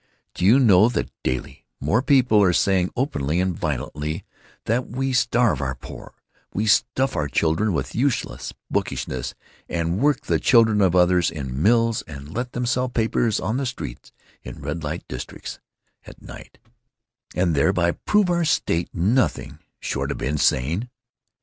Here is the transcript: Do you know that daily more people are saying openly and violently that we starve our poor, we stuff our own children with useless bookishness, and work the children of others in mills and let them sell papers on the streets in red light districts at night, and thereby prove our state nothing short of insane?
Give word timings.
Do 0.33 0.45
you 0.45 0.57
know 0.59 0.89
that 0.89 1.11
daily 1.21 1.67
more 1.79 2.01
people 2.01 2.41
are 2.41 2.53
saying 2.53 2.89
openly 2.95 3.39
and 3.39 3.55
violently 3.55 4.25
that 4.65 4.87
we 4.87 5.13
starve 5.13 5.61
our 5.61 5.75
poor, 5.75 6.15
we 6.55 6.65
stuff 6.65 7.15
our 7.15 7.25
own 7.25 7.29
children 7.29 7.71
with 7.71 7.93
useless 7.93 8.51
bookishness, 8.71 9.35
and 9.69 9.99
work 9.99 10.21
the 10.21 10.39
children 10.39 10.81
of 10.81 10.95
others 10.95 11.29
in 11.29 11.61
mills 11.61 12.01
and 12.07 12.33
let 12.33 12.53
them 12.53 12.65
sell 12.65 12.89
papers 12.89 13.39
on 13.39 13.57
the 13.57 13.65
streets 13.67 14.11
in 14.41 14.59
red 14.63 14.83
light 14.83 15.07
districts 15.07 15.59
at 16.07 16.19
night, 16.19 16.57
and 17.35 17.53
thereby 17.53 17.91
prove 17.91 18.27
our 18.31 18.43
state 18.43 18.89
nothing 18.95 19.59
short 19.79 20.11
of 20.11 20.23
insane? 20.23 20.89